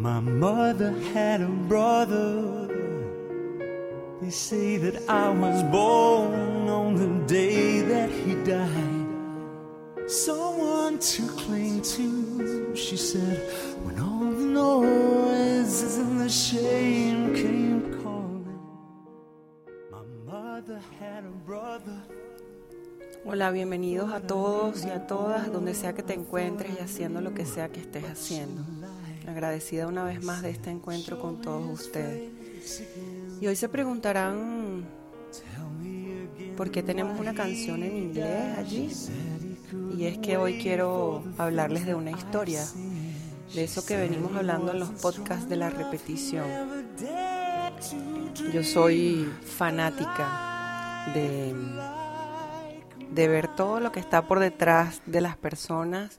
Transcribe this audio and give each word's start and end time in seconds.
My 0.00 0.18
mother 0.18 0.92
had 1.12 1.42
a 1.42 1.48
brother. 1.68 2.68
They 4.22 4.30
say 4.30 4.78
that 4.78 5.06
I 5.10 5.28
was 5.28 5.62
born 5.64 6.70
on 6.70 6.94
the 6.94 7.26
day 7.26 7.82
that 7.82 8.08
he 8.08 8.32
died. 8.42 10.08
Someone 10.08 10.98
to 11.00 11.28
cling 11.36 11.82
to, 11.82 12.74
she 12.74 12.96
said, 12.96 13.52
when 13.84 14.00
all 14.00 14.30
the 14.32 14.46
noises 14.46 15.98
and 15.98 16.18
the 16.18 16.30
shame 16.30 17.34
came 17.34 18.02
calling. 18.02 18.58
My 19.92 20.04
mother 20.24 20.80
had 20.98 21.24
a 21.24 21.36
brother. 21.44 22.00
Hola, 23.26 23.50
bienvenidos 23.50 24.10
a 24.14 24.20
todos 24.20 24.82
y 24.82 24.88
a 24.88 25.06
todas, 25.06 25.52
donde 25.52 25.74
sea 25.74 25.92
que 25.92 26.02
te 26.02 26.14
encuentres 26.14 26.70
y 26.74 26.78
haciendo 26.78 27.20
lo 27.20 27.34
que 27.34 27.44
sea 27.44 27.68
que 27.68 27.80
estés 27.80 28.04
haciendo. 28.04 28.64
Agradecida 29.30 29.86
una 29.86 30.02
vez 30.02 30.24
más 30.24 30.42
de 30.42 30.50
este 30.50 30.70
encuentro 30.70 31.20
con 31.20 31.40
todos 31.40 31.70
ustedes. 31.70 32.82
Y 33.40 33.46
hoy 33.46 33.54
se 33.54 33.68
preguntarán 33.68 34.84
por 36.56 36.72
qué 36.72 36.82
tenemos 36.82 37.18
una 37.20 37.32
canción 37.32 37.84
en 37.84 37.96
inglés 37.96 38.58
allí. 38.58 38.90
Y 39.96 40.06
es 40.06 40.18
que 40.18 40.36
hoy 40.36 40.58
quiero 40.60 41.22
hablarles 41.38 41.86
de 41.86 41.94
una 41.94 42.10
historia, 42.10 42.64
de 43.54 43.62
eso 43.62 43.86
que 43.86 43.96
venimos 43.96 44.34
hablando 44.34 44.72
en 44.72 44.80
los 44.80 44.90
podcasts 44.90 45.48
de 45.48 45.56
la 45.56 45.70
repetición. 45.70 46.46
Yo 48.52 48.64
soy 48.64 49.30
fanática 49.44 51.06
de, 51.14 51.54
de 53.12 53.28
ver 53.28 53.46
todo 53.54 53.78
lo 53.78 53.92
que 53.92 54.00
está 54.00 54.26
por 54.26 54.40
detrás 54.40 55.02
de 55.06 55.20
las 55.20 55.36
personas 55.36 56.18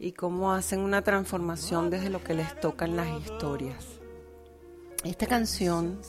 y 0.00 0.12
cómo 0.12 0.52
hacen 0.52 0.80
una 0.80 1.02
transformación 1.02 1.90
desde 1.90 2.08
lo 2.08 2.24
que 2.24 2.32
les 2.32 2.58
tocan 2.58 2.96
las 2.96 3.08
historias. 3.20 3.84
Esta 5.04 5.26
canción, 5.26 6.00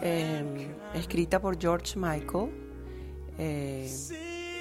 eh, 0.00 0.68
escrita 0.94 1.40
por 1.40 1.60
George 1.60 1.98
Michael, 1.98 2.50
eh, 3.36 3.92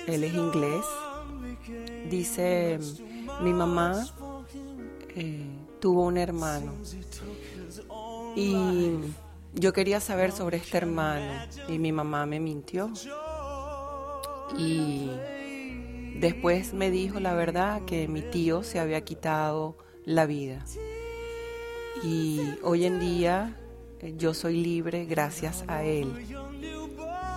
él 0.08 0.24
es 0.24 0.34
inglés, 0.34 0.86
dice, 2.10 2.80
mi 3.42 3.54
mamá 3.54 4.04
eh, 5.16 5.46
tuvo 5.80 6.04
un 6.04 6.18
hermano 6.18 6.74
y 8.36 8.98
yo 9.54 9.74
quería 9.74 10.00
saber 10.00 10.32
sobre 10.32 10.58
este 10.58 10.78
hermano 10.78 11.32
y 11.68 11.78
mi 11.78 11.92
mamá 11.92 12.26
me 12.26 12.40
mintió. 12.40 12.92
Y 14.58 15.10
Después 16.20 16.74
me 16.74 16.92
dijo 16.92 17.20
la 17.20 17.34
verdad 17.34 17.84
que 17.86 18.08
mi 18.08 18.22
tío 18.22 18.64
se 18.64 18.80
había 18.80 19.02
quitado 19.02 19.78
la 20.06 20.26
vida. 20.26 20.66
Y 22.04 22.42
hoy 22.64 22.86
en 22.86 23.00
día 23.00 23.58
eh, 24.00 24.16
yo 24.18 24.34
soy 24.34 24.64
libre 24.64 25.06
gracias 25.06 25.64
a 25.68 25.84
él. 25.84 26.08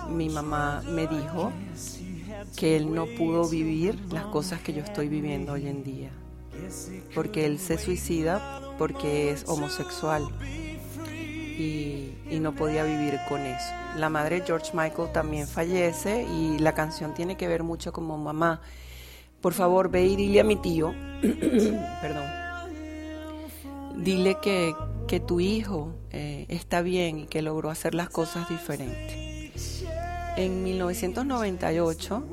Mi 0.09 0.29
mamá 0.29 0.81
me 0.89 1.07
dijo 1.07 1.51
que 2.55 2.77
él 2.77 2.93
no 2.93 3.05
pudo 3.17 3.47
vivir 3.49 3.99
las 4.11 4.25
cosas 4.25 4.61
que 4.61 4.73
yo 4.73 4.81
estoy 4.81 5.07
viviendo 5.07 5.53
hoy 5.53 5.67
en 5.67 5.83
día. 5.83 6.11
Porque 7.13 7.45
él 7.45 7.59
se 7.59 7.77
suicida 7.77 8.61
porque 8.77 9.31
es 9.31 9.43
homosexual 9.47 10.27
y, 11.59 12.39
no 12.39 12.53
podía 12.55 12.83
vivir 12.83 13.19
con 13.27 13.41
eso. 13.41 13.73
La 13.97 14.09
madre 14.09 14.39
de 14.39 14.45
George 14.45 14.71
Michael 14.73 15.11
también 15.11 15.47
fallece 15.47 16.23
y 16.23 16.57
la 16.59 16.73
canción 16.73 17.13
tiene 17.13 17.35
que 17.37 17.47
ver 17.47 17.63
mucho 17.63 17.91
como 17.91 18.17
mamá. 18.17 18.61
Por 19.41 19.53
favor, 19.53 19.89
ve 19.89 20.05
y 20.05 20.15
dile 20.15 20.39
a 20.39 20.43
mi 20.43 20.55
tío, 20.55 20.93
perdón, 22.01 22.25
dile 23.97 24.37
que, 24.41 24.73
que 25.07 25.19
tu 25.19 25.39
hijo 25.39 25.95
eh, 26.11 26.45
está 26.49 26.81
bien 26.81 27.19
y 27.19 27.25
que 27.27 27.41
logró 27.41 27.69
hacer 27.69 27.93
las 27.93 28.09
cosas 28.09 28.47
diferentes. 28.49 29.83
En 30.37 30.63
1998, 30.63 32.23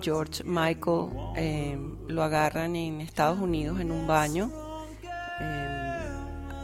George 0.00 0.44
Michael 0.44 1.08
eh, 1.36 1.78
lo 2.08 2.22
agarran 2.22 2.76
en 2.76 3.00
Estados 3.00 3.38
Unidos 3.38 3.80
en 3.80 3.92
un 3.92 4.06
baño 4.06 4.63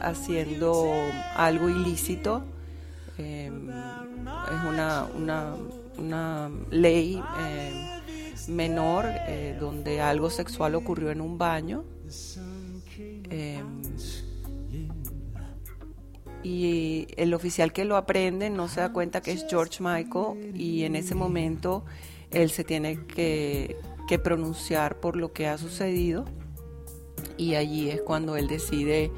haciendo 0.01 0.91
algo 1.35 1.69
ilícito. 1.69 2.43
es 3.17 3.49
una, 4.67 5.05
una, 5.15 5.55
una 5.97 6.51
ley 6.69 7.21
menor 8.47 9.07
donde 9.59 10.01
algo 10.01 10.29
sexual 10.29 10.75
ocurrió 10.75 11.11
en 11.11 11.21
un 11.21 11.37
baño. 11.37 11.83
y 16.43 17.07
el 17.17 17.33
oficial 17.33 17.71
que 17.71 17.85
lo 17.85 17.95
aprende 17.95 18.49
no 18.49 18.67
se 18.67 18.81
da 18.81 18.91
cuenta 18.91 19.21
que 19.21 19.31
es 19.31 19.45
George 19.47 19.77
Michael 19.83 20.55
y 20.55 20.83
en 20.83 20.95
ese 20.95 21.13
momento 21.13 21.85
él 22.31 22.49
se 22.49 22.63
tiene 22.63 23.05
que, 23.05 23.77
que 24.07 24.17
pronunciar 24.17 24.99
por 24.99 25.15
lo 25.15 25.33
que 25.33 25.47
ha 25.47 25.57
sucedido 25.57 26.25
y 27.37 27.55
allí 27.55 27.89
es 27.89 28.01
cuando 28.01 28.35
él 28.37 28.47
decide 28.47 29.11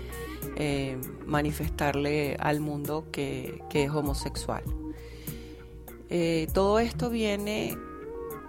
eh, 0.56 0.98
manifestarle 1.26 2.36
al 2.40 2.60
mundo 2.60 3.06
que, 3.12 3.62
es 3.74 3.90
homosexual. 3.90 4.64
Eh, 6.10 6.48
todo 6.54 6.80
esto 6.80 7.10
viene 7.10 7.78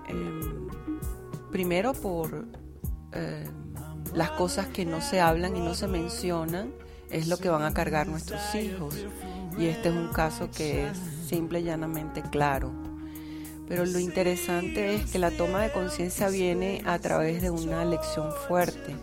eh, 0.08 0.40
primero 1.50 1.92
por 1.94 2.46
eh, 3.12 3.44
las 4.12 4.30
cosas 4.32 4.66
que 4.66 4.84
no 4.84 5.00
se 5.00 5.20
hablan 5.20 5.56
y 5.56 5.60
no 5.60 5.74
se 5.74 5.88
mencionan, 5.88 6.72
es 7.10 7.28
lo 7.28 7.36
que 7.36 7.48
van 7.48 7.62
a 7.62 7.72
cargar 7.72 8.08
nuestros 8.08 8.54
hijos. 8.54 8.96
Y 9.58 9.66
este 9.66 9.88
es 9.88 9.94
un 9.94 10.08
caso 10.08 10.50
que 10.50 10.88
es 10.88 10.98
simple 11.28 11.60
y 11.60 11.64
llanamente 11.64 12.22
claro. 12.22 12.72
Pero 13.68 13.86
lo 13.86 13.98
interesante 13.98 14.94
es 14.94 15.10
que 15.10 15.18
la 15.18 15.30
toma 15.30 15.62
de 15.62 15.72
conciencia 15.72 16.28
viene 16.28 16.82
a 16.84 16.98
través 16.98 17.40
de 17.40 17.50
una 17.50 17.84
lección 17.84 18.30
fuerte, 18.46 18.94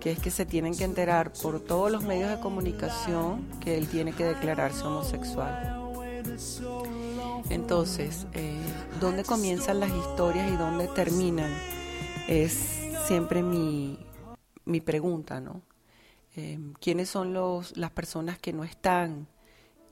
que 0.00 0.12
es 0.12 0.18
que 0.18 0.30
se 0.30 0.46
tienen 0.46 0.76
que 0.76 0.84
enterar 0.84 1.32
por 1.32 1.60
todos 1.60 1.90
los 1.90 2.02
medios 2.02 2.30
de 2.30 2.40
comunicación 2.40 3.46
que 3.60 3.76
él 3.76 3.88
tiene 3.88 4.12
que 4.12 4.24
declararse 4.24 4.84
homosexual. 4.84 5.80
Entonces, 7.50 8.26
eh, 8.32 8.60
¿dónde 9.00 9.24
comienzan 9.24 9.80
las 9.80 9.90
historias 9.90 10.50
y 10.50 10.56
dónde 10.56 10.88
terminan? 10.88 11.52
Es 12.28 12.52
siempre 13.06 13.42
mi, 13.42 13.98
mi 14.64 14.80
pregunta, 14.80 15.40
¿no? 15.40 15.62
Eh, 16.36 16.58
¿Quiénes 16.80 17.08
son 17.10 17.34
los, 17.34 17.76
las 17.76 17.90
personas 17.90 18.38
que 18.38 18.52
no 18.52 18.64
están 18.64 19.26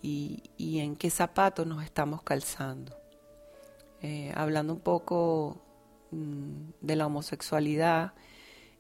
y, 0.01 0.43
y 0.57 0.79
en 0.79 0.97
qué 0.97 1.11
zapatos 1.11 1.67
nos 1.67 1.85
estamos 1.85 2.23
calzando? 2.23 2.97
Eh, 4.01 4.33
hablando 4.37 4.73
un 4.73 4.81
poco 4.81 5.61
mm, 6.13 6.71
de 6.81 6.97
la 6.97 7.07
homosexualidad, 7.07 8.13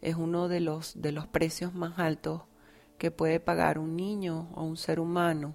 es 0.00 0.16
uno 0.16 0.48
de 0.48 0.60
los, 0.60 1.00
de 1.00 1.12
los 1.12 1.26
precios 1.26 1.74
más 1.74 1.98
altos 1.98 2.42
que 2.98 3.10
puede 3.10 3.40
pagar 3.40 3.78
un 3.78 3.96
niño 3.96 4.48
o 4.54 4.64
un 4.64 4.76
ser 4.76 5.00
humano 5.00 5.54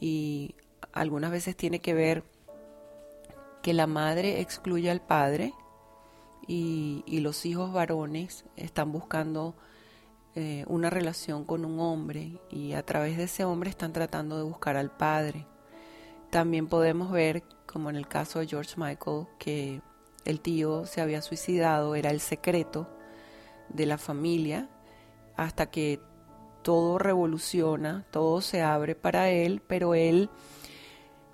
y 0.00 0.54
algunas 0.92 1.30
veces 1.30 1.56
tiene 1.56 1.80
que 1.80 1.94
ver 1.94 2.24
que 3.62 3.74
la 3.74 3.86
madre 3.86 4.40
excluye 4.40 4.90
al 4.90 5.00
padre 5.00 5.52
y, 6.46 7.02
los 7.20 7.44
hijos 7.44 7.72
varones 7.72 8.44
están 8.54 8.92
buscando 8.92 9.56
eh, 10.36 10.64
una 10.68 10.90
relación 10.90 11.44
con 11.44 11.64
un 11.64 11.80
hombre 11.80 12.38
y 12.50 12.74
a 12.74 12.84
través 12.84 13.16
de 13.16 13.24
ese 13.24 13.44
hombre 13.44 13.70
están 13.70 13.92
tratando 13.92 14.36
de 14.36 14.44
buscar 14.44 14.76
al 14.76 14.96
padre. 14.96 15.46
También 16.30 16.68
podemos 16.68 17.10
ver, 17.10 17.42
como 17.66 17.90
en 17.90 17.96
el 17.96 18.06
caso 18.06 18.38
de 18.38 18.46
George 18.46 18.74
Michael, 18.76 19.26
que 19.38 19.80
el 20.24 20.40
tío 20.40 20.86
se 20.86 21.00
había 21.00 21.20
suicidado, 21.20 21.96
era 21.96 22.10
el 22.10 22.20
secreto 22.20 22.95
de 23.68 23.86
la 23.86 23.98
familia, 23.98 24.68
hasta 25.36 25.70
que 25.70 26.00
todo 26.62 26.98
revoluciona, 26.98 28.04
todo 28.10 28.40
se 28.40 28.62
abre 28.62 28.94
para 28.94 29.30
él, 29.30 29.62
pero 29.66 29.94
él 29.94 30.30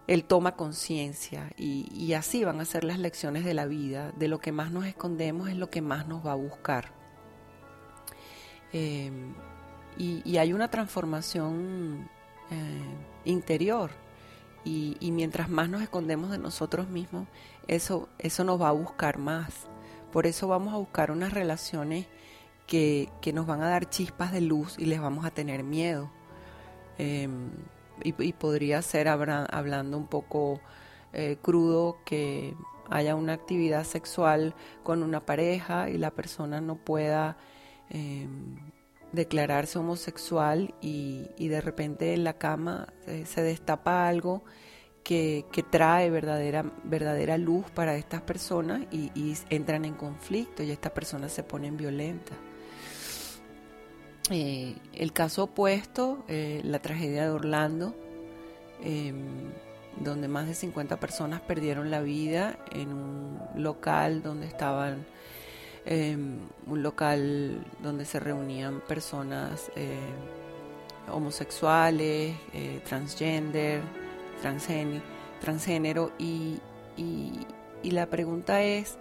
él 0.06 0.24
toma 0.24 0.56
conciencia 0.56 1.50
y, 1.56 2.12
así 2.14 2.44
van 2.44 2.60
a 2.60 2.64
ser 2.64 2.84
las 2.84 2.98
lecciones 2.98 3.44
de 3.44 3.54
la 3.54 3.66
vida. 3.66 4.12
De 4.12 4.28
lo 4.28 4.40
que 4.40 4.52
más 4.52 4.70
nos 4.70 4.84
escondemos 4.86 5.48
es 5.48 5.56
lo 5.56 5.70
que 5.70 5.80
más 5.80 6.06
nos 6.06 6.26
va 6.26 6.32
a 6.32 6.36
buscar. 6.36 6.92
Em, 8.72 9.34
y, 9.96 10.36
hay 10.36 10.52
una 10.52 10.68
transformación 10.68 12.08
eh, 12.50 12.94
interior. 13.24 13.90
Y, 14.64 15.10
mientras 15.12 15.48
más 15.48 15.68
nos 15.68 15.82
escondemos 15.82 16.30
de 16.30 16.38
nosotros 16.38 16.88
mismos, 16.88 17.28
eso, 17.66 18.08
eso 18.18 18.44
nos 18.44 18.60
va 18.60 18.68
a 18.68 18.72
buscar 18.72 19.18
más. 19.18 19.66
Por 20.12 20.26
eso 20.26 20.46
vamos 20.48 20.74
a 20.74 20.78
buscar 20.78 21.10
unas 21.10 21.32
relaciones 21.32 22.06
que, 22.72 23.32
nos 23.34 23.46
van 23.46 23.60
a 23.60 23.68
dar 23.68 23.90
chispas 23.90 24.32
de 24.32 24.40
luz 24.40 24.76
y 24.78 24.86
les 24.86 24.98
vamos 24.98 25.26
a 25.26 25.30
tener 25.30 25.62
miedo. 25.62 26.10
Em, 26.96 27.50
y, 28.02 28.32
podría 28.32 28.80
ser, 28.80 29.08
hablando 29.08 29.98
un 29.98 30.06
poco 30.06 30.60
eh, 31.12 31.36
crudo, 31.42 31.98
que 32.06 32.54
haya 32.90 33.14
una 33.14 33.34
actividad 33.34 33.84
sexual 33.84 34.54
con 34.82 35.02
una 35.02 35.20
pareja 35.20 35.90
y 35.90 35.98
la 35.98 36.12
persona 36.12 36.62
no 36.62 36.76
pueda 36.76 37.36
em, 37.90 38.56
declararse 39.12 39.78
homosexual 39.78 40.74
y, 40.80 41.28
de 41.36 41.60
repente 41.60 42.14
en 42.14 42.24
la 42.24 42.38
cama 42.38 42.88
eh, 43.06 43.24
se 43.26 43.42
destapa 43.42 44.08
algo 44.08 44.44
que, 45.04 45.44
trae 45.70 46.08
verdadera, 46.08 46.64
verdadera 46.84 47.36
luz 47.36 47.70
para 47.70 47.96
estas 47.96 48.22
personas 48.22 48.82
y, 48.90 49.34
entran 49.50 49.84
en 49.84 49.94
conflicto 49.94 50.62
y 50.62 50.70
estas 50.70 50.92
personas 50.92 51.32
se 51.32 51.42
ponen 51.42 51.76
violentas. 51.76 52.38
Eh, 54.30 54.76
el 54.94 55.12
caso 55.12 55.44
opuesto, 55.44 56.24
eh, 56.28 56.60
la 56.64 56.78
tragedia 56.78 57.24
de 57.24 57.30
Orlando, 57.30 57.94
em, 58.82 59.50
donde 60.00 60.28
más 60.28 60.46
de 60.46 60.54
50 60.54 60.98
personas 61.00 61.40
perdieron 61.40 61.90
la 61.90 62.00
vida 62.00 62.58
en 62.70 62.92
un 62.92 63.38
local 63.56 64.22
donde 64.22 64.46
estaban, 64.46 65.04
em, 65.84 66.38
un 66.66 66.82
local 66.82 67.64
donde 67.82 68.04
se 68.04 68.20
reunían 68.20 68.80
personas 68.86 69.70
eh, 69.76 69.98
homosexuales, 71.10 72.36
eh, 72.54 72.80
transgender, 72.84 73.82
transgénero, 75.40 76.12
y, 76.18 76.58
y, 76.96 77.90
la 77.90 78.06
pregunta 78.06 78.62
es, 78.62 78.96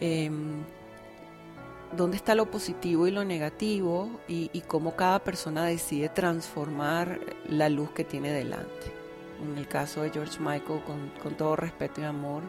em, 0.00 0.62
dónde 1.96 2.16
está 2.16 2.34
lo 2.34 2.50
positivo 2.50 3.06
y 3.06 3.10
lo 3.10 3.24
negativo 3.24 4.10
y, 4.28 4.62
cómo 4.66 4.96
cada 4.96 5.20
persona 5.20 5.64
decide 5.64 6.08
transformar 6.08 7.20
la 7.48 7.68
luz 7.68 7.90
que 7.90 8.04
tiene 8.04 8.32
delante 8.32 8.98
en 9.42 9.56
el 9.56 9.68
caso 9.68 10.02
de 10.02 10.10
George 10.10 10.38
Michael, 10.40 10.82
con, 10.84 11.34
todo 11.36 11.56
respeto 11.56 12.00
y 12.00 12.04
amor, 12.04 12.42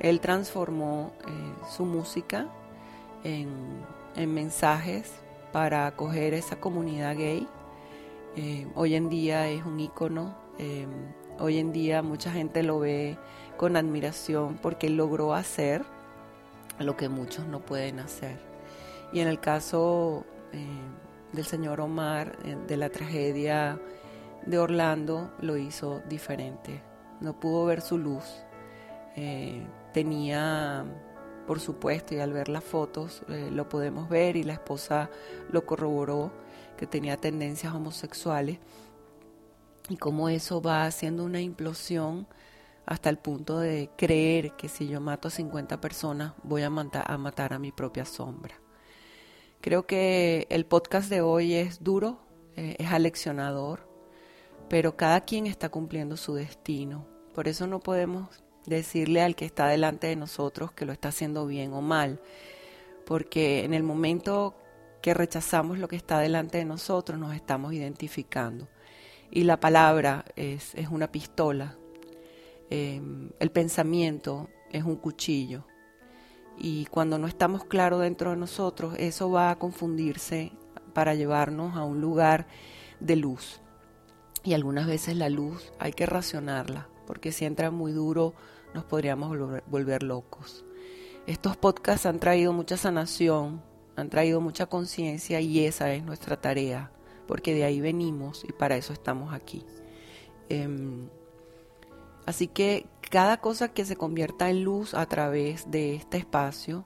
él 0.00 0.20
transformó 0.20 1.12
eh, 1.26 1.30
su 1.74 1.84
música 1.84 2.48
en, 3.24 3.84
mensajes 4.16 5.12
para 5.52 5.86
acoger 5.86 6.32
esa 6.32 6.56
comunidad 6.56 7.16
gay. 7.16 7.46
Eh, 8.36 8.66
hoy 8.74 8.94
en 8.94 9.10
día 9.10 9.48
es 9.48 9.64
un 9.64 9.78
ícono, 9.78 10.34
eh, 10.58 10.86
hoy 11.38 11.58
en 11.58 11.72
día 11.72 12.02
mucha 12.02 12.32
gente 12.32 12.62
lo 12.62 12.78
ve 12.78 13.18
con 13.58 13.76
admiración 13.76 14.58
porque 14.62 14.88
logró 14.88 15.34
hacer 15.34 15.84
lo 16.78 16.96
que 16.96 17.10
muchos 17.10 17.46
no 17.46 17.60
pueden 17.60 18.00
hacer. 18.00 18.45
Y 19.12 19.20
en 19.20 19.28
el 19.28 19.40
caso 19.40 20.24
del 21.32 21.44
señor 21.44 21.80
Omar, 21.80 22.38
de 22.66 22.76
la 22.76 22.88
tragedia 22.90 23.80
de 24.46 24.58
Orlando 24.58 25.32
lo 25.40 25.56
hizo 25.56 26.00
diferente. 26.08 26.82
No 27.20 27.38
pudo 27.38 27.66
ver 27.66 27.80
su 27.80 27.98
luz. 27.98 28.24
Eh, 29.16 29.66
tenía, 29.92 30.84
por 31.46 31.60
supuesto, 31.60 32.14
y 32.14 32.20
al 32.20 32.32
ver 32.32 32.48
las 32.48 32.64
fotos 32.64 33.22
eh, 33.28 33.50
lo 33.52 33.68
podemos 33.68 34.08
ver 34.08 34.36
y 34.36 34.42
la 34.42 34.54
esposa 34.54 35.10
lo 35.50 35.66
corroboró, 35.66 36.32
que 36.76 36.86
tenía 36.86 37.16
tendencias 37.16 37.74
homosexuales 37.74 38.58
y 39.88 39.96
cómo 39.96 40.28
eso 40.28 40.60
va 40.60 40.84
haciendo 40.84 41.24
una 41.24 41.40
implosión 41.40 42.26
hasta 42.84 43.08
el 43.08 43.18
punto 43.18 43.58
de 43.58 43.90
creer 43.96 44.52
que 44.52 44.68
si 44.68 44.86
yo 44.86 45.00
mato 45.00 45.28
a 45.28 45.30
50 45.30 45.80
personas 45.80 46.34
voy 46.42 46.62
a 46.62 46.70
matar 46.70 47.52
a 47.52 47.58
mi 47.58 47.72
propia 47.72 48.04
sombra. 48.04 48.65
Creo 49.66 49.84
que 49.84 50.46
el 50.48 50.64
podcast 50.64 51.10
de 51.10 51.22
hoy 51.22 51.54
es 51.54 51.82
duro, 51.82 52.20
eh, 52.54 52.76
es 52.78 52.92
aleccionador, 52.92 53.80
pero 54.68 54.96
cada 54.96 55.22
quien 55.22 55.48
está 55.48 55.70
cumpliendo 55.70 56.16
su 56.16 56.34
destino. 56.34 57.04
Por 57.34 57.48
eso 57.48 57.66
no 57.66 57.80
podemos 57.80 58.44
decirle 58.64 59.22
al 59.22 59.34
que 59.34 59.44
está 59.44 59.66
delante 59.66 60.06
de 60.06 60.14
nosotros 60.14 60.70
que 60.70 60.84
lo 60.84 60.92
está 60.92 61.08
haciendo 61.08 61.48
bien 61.48 61.72
o 61.72 61.80
mal, 61.80 62.20
porque 63.06 63.64
en 63.64 63.74
el 63.74 63.82
momento 63.82 64.54
que 65.02 65.14
rechazamos 65.14 65.80
lo 65.80 65.88
que 65.88 65.96
está 65.96 66.20
delante 66.20 66.58
de 66.58 66.64
nosotros 66.64 67.18
nos 67.18 67.34
estamos 67.34 67.72
identificando. 67.72 68.68
Y 69.32 69.42
la 69.42 69.58
palabra 69.58 70.26
es, 70.36 70.76
una 70.92 71.10
pistola, 71.10 71.76
em, 72.70 73.30
el 73.40 73.50
pensamiento 73.50 74.48
es 74.70 74.84
un 74.84 74.94
cuchillo. 74.94 75.66
Y 76.58 76.86
cuando 76.86 77.18
no 77.18 77.26
estamos 77.26 77.64
claros 77.64 78.00
dentro 78.00 78.30
de 78.30 78.36
nosotros, 78.36 78.94
eso 78.98 79.30
va 79.30 79.50
a 79.50 79.58
confundirse 79.58 80.52
para 80.92 81.14
llevarnos 81.14 81.76
a 81.76 81.84
un 81.84 82.00
lugar 82.00 82.46
de 83.00 83.16
luz 83.16 83.60
y 84.46 84.54
algunas 84.54 84.86
veces 84.86 85.16
la 85.16 85.28
luz 85.28 85.72
hay 85.80 85.92
que 85.92 86.06
racionarla, 86.06 86.88
porque 87.06 87.32
si 87.32 87.44
entra 87.44 87.72
muy 87.72 87.90
duro 87.90 88.32
nos 88.74 88.84
podríamos 88.84 89.36
volver, 89.66 90.02
locos. 90.04 90.64
Estos 91.26 91.56
podcasts 91.56 92.06
han 92.06 92.20
traído 92.20 92.52
mucha 92.52 92.76
sanación, 92.76 93.60
han 93.96 94.08
traído 94.08 94.40
mucha 94.40 94.66
conciencia 94.66 95.40
y 95.40 95.64
esa 95.64 95.92
es 95.92 96.04
nuestra 96.04 96.40
tarea, 96.40 96.92
porque 97.26 97.54
de 97.54 97.64
ahí 97.64 97.80
venimos 97.80 98.44
y 98.48 98.52
para 98.52 98.76
eso 98.76 98.92
estamos 98.92 99.34
aquí. 99.34 99.64
Em, 100.48 101.08
así 102.24 102.46
que 102.46 102.86
cada 103.10 103.40
cosa 103.40 103.72
que 103.72 103.84
se 103.84 103.96
convierta 103.96 104.50
en 104.50 104.64
luz 104.64 104.94
a 104.94 105.06
través 105.06 105.70
de 105.70 105.94
este 105.94 106.18
espacio, 106.18 106.84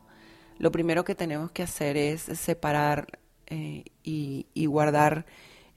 lo 0.59 0.71
primero 0.71 1.05
que 1.05 1.15
tenemos 1.15 1.51
que 1.51 1.63
hacer 1.63 1.97
es 1.97 2.23
separar 2.23 3.19
eh, 3.47 3.85
y, 4.03 4.67
guardar 4.67 5.27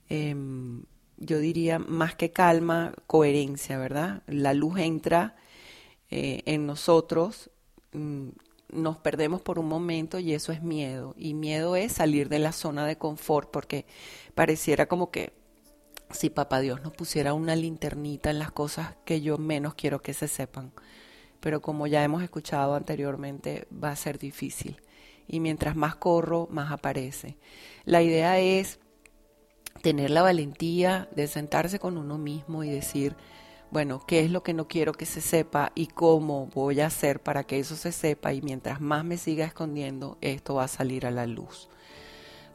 em, 0.08 0.84
yo 1.16 1.38
diría, 1.38 1.78
más 1.78 2.14
que 2.14 2.32
calma, 2.32 2.94
coherencia, 3.06 3.78
¿verdad? 3.78 4.22
La 4.26 4.54
luz 4.54 4.78
entra 4.78 5.36
eh, 6.10 6.42
en 6.46 6.66
nosotros, 6.66 7.50
mm, 7.92 8.28
nos 8.72 8.98
perdemos 8.98 9.40
por 9.40 9.58
un 9.58 9.68
momento 9.68 10.18
y 10.18 10.34
eso 10.34 10.52
es 10.52 10.62
miedo. 10.62 11.14
Y 11.16 11.34
miedo 11.34 11.76
es 11.76 11.92
salir 11.92 12.28
de 12.28 12.40
la 12.40 12.52
zona 12.52 12.86
de 12.86 12.98
confort 12.98 13.50
porque 13.50 13.86
pareciera 14.34 14.86
como 14.86 15.10
que 15.10 15.32
si 16.14 16.30
papá 16.30 16.60
Dios 16.60 16.80
nos 16.82 16.92
pusiera 16.92 17.34
una 17.34 17.56
linternita 17.56 18.30
en 18.30 18.38
las 18.38 18.52
cosas 18.52 18.94
que 19.04 19.20
yo 19.20 19.36
menos 19.36 19.74
quiero 19.74 20.00
que 20.00 20.14
se 20.14 20.28
sepan. 20.28 20.72
Pero 21.40 21.60
como 21.60 21.86
ya 21.86 22.04
hemos 22.04 22.22
escuchado 22.22 22.74
anteriormente, 22.76 23.66
va 23.72 23.90
a 23.90 23.96
ser 23.96 24.18
difícil. 24.18 24.80
Y 25.26 25.40
mientras 25.40 25.74
más 25.74 25.96
corro, 25.96 26.48
más 26.50 26.70
aparece. 26.70 27.36
La 27.84 28.00
idea 28.00 28.38
es 28.38 28.78
tener 29.82 30.10
la 30.10 30.22
valentía 30.22 31.08
de 31.16 31.26
sentarse 31.26 31.78
con 31.78 31.98
uno 31.98 32.16
mismo 32.16 32.62
y 32.62 32.70
decir, 32.70 33.16
bueno, 33.70 34.00
¿qué 34.06 34.20
es 34.20 34.30
lo 34.30 34.44
que 34.44 34.54
no 34.54 34.68
quiero 34.68 34.92
que 34.92 35.06
se 35.06 35.20
sepa 35.20 35.72
y 35.74 35.88
cómo 35.88 36.46
voy 36.46 36.80
a 36.80 36.86
hacer 36.86 37.20
para 37.20 37.42
que 37.42 37.58
eso 37.58 37.74
se 37.74 37.90
sepa? 37.90 38.32
Y 38.32 38.40
mientras 38.40 38.80
más 38.80 39.04
me 39.04 39.16
siga 39.18 39.44
escondiendo, 39.44 40.16
esto 40.20 40.54
va 40.54 40.64
a 40.64 40.68
salir 40.68 41.06
a 41.06 41.10
la 41.10 41.26
luz. 41.26 41.68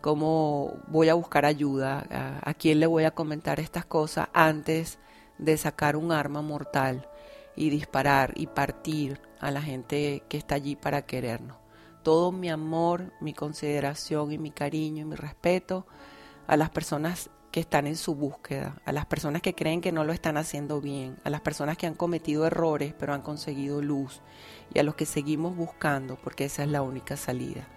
¿Cómo 0.02 0.80
voy 0.88 1.10
a 1.10 1.14
buscar 1.14 1.46
ayuda? 1.46 2.40
¿A, 2.42 2.54
quién 2.54 2.80
le 2.80 2.88
voy 2.88 3.04
a 3.04 3.12
comentar 3.12 3.60
estas 3.60 3.84
cosas 3.84 4.30
antes 4.32 4.98
de 5.38 5.58
sacar 5.58 5.98
un 5.98 6.14
arma 6.14 6.42
mortal 6.42 7.10
y 7.54 7.70
disparar 7.70 8.32
y 8.36 8.48
partir 8.48 9.20
a 9.42 9.52
la 9.52 9.62
gente 9.62 10.24
que 10.30 10.38
está 10.38 10.56
allí 10.56 10.78
para 10.78 11.02
querernos? 11.02 11.58
Todo 12.02 12.32
mi 12.32 12.50
amor, 12.50 13.12
mi 13.20 13.34
consideración 13.34 14.32
y 14.32 14.38
mi 14.38 14.52
cariño 14.52 15.02
y 15.02 15.06
mi 15.06 15.16
respeto 15.16 15.86
a 16.48 16.56
las 16.56 16.70
personas 16.70 17.30
que 17.52 17.60
están 17.60 17.86
en 17.86 17.98
su 17.98 18.16
búsqueda, 18.16 18.82
a 18.86 18.94
las 18.94 19.06
personas 19.06 19.42
que 19.42 19.54
creen 19.54 19.82
que 19.82 19.92
no 19.92 20.06
lo 20.06 20.14
están 20.14 20.38
haciendo 20.38 20.80
bien, 20.80 21.18
a 21.26 21.30
las 21.30 21.42
personas 21.42 21.78
que 21.78 21.88
han 21.88 21.96
cometido 21.96 22.46
errores 22.46 22.94
pero 22.98 23.14
han 23.14 23.22
conseguido 23.22 23.82
luz 23.82 24.22
y 24.74 24.80
a 24.80 24.84
los 24.84 24.96
que 24.96 25.06
seguimos 25.06 25.58
buscando 25.58 26.16
porque 26.16 26.46
esa 26.46 26.64
es 26.64 26.70
la 26.70 26.84
única 26.84 27.18
salida. 27.18 27.68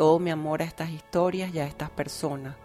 Todo 0.00 0.18
mi 0.18 0.30
amor 0.30 0.62
a 0.62 0.64
estas 0.64 0.88
historias 0.88 1.54
y 1.54 1.58
a 1.58 1.66
estas 1.66 1.90
personas, 1.90 2.56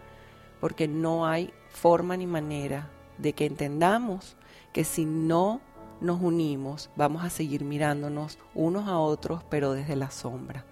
porque 0.62 0.88
no 0.88 1.27
hay 1.27 1.54
forma 1.68 2.15
ni 2.15 2.25
manera 2.25 2.89
de 3.18 3.34
que 3.34 3.46
entendamos 3.46 4.38
que 4.72 4.86
si 4.86 5.04
no 5.04 5.60
nos 6.00 6.22
unimos 6.22 6.89
vamos 6.96 7.25
a 7.25 7.30
seguir 7.30 7.65
mirándonos 7.65 8.39
unos 8.54 8.88
a 8.88 9.00
otros 9.00 9.44
pero 9.50 9.74
desde 9.74 9.98
la 9.98 10.12
sombra. 10.12 10.63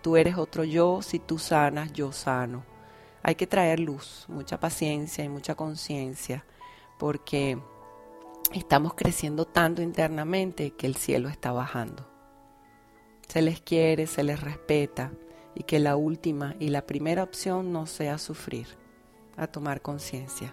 Tú 0.00 0.16
eres 0.16 0.38
otro 0.38 0.64
yo, 0.64 1.02
si 1.02 1.18
tú 1.18 1.38
sanas, 1.38 1.92
yo 1.92 2.12
sano 2.12 2.64
hay 3.22 3.34
que 3.34 3.46
traer 3.46 3.78
luz, 3.78 4.24
mucha 4.26 4.58
paciencia 4.58 5.22
y 5.22 5.28
mucha 5.28 5.54
conciencia, 5.54 6.46
porque 6.98 7.58
estamos 8.54 8.94
creciendo 8.94 9.44
tanto 9.44 9.82
internamente 9.82 10.70
que 10.70 10.86
el 10.86 10.96
cielo 10.96 11.28
está 11.28 11.52
bajando. 11.52 12.08
Se 13.28 13.42
les 13.42 13.60
quiere, 13.60 14.06
se 14.06 14.22
les 14.22 14.40
respeta 14.40 15.12
y 15.54 15.64
que 15.64 15.78
la 15.78 15.96
última 15.96 16.54
y 16.58 16.68
la 16.68 16.86
primera 16.86 17.22
opción 17.22 17.72
no 17.72 17.86
sea 17.86 18.18
sufrir, 18.18 18.66
a 19.36 19.46
tomar 19.46 19.82
conciencia. 19.82 20.52